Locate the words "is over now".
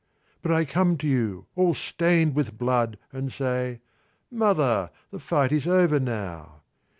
5.51-6.63